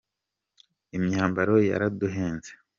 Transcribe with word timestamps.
imyambaro 0.97 1.55
yaraduhenze. 1.69 2.51